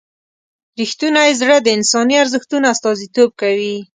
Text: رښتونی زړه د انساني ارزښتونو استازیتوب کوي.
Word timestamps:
رښتونی 0.79 1.29
زړه 1.41 1.57
د 1.61 1.67
انساني 1.77 2.15
ارزښتونو 2.23 2.65
استازیتوب 2.73 3.29
کوي. 3.41 3.75